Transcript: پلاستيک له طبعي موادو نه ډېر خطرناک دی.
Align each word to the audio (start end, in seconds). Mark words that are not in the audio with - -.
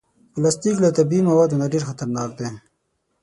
پلاستيک 0.33 0.75
له 0.83 0.89
طبعي 0.97 1.19
موادو 1.29 1.59
نه 1.61 1.65
ډېر 1.73 1.83
خطرناک 1.89 2.29
دی. 2.39 2.47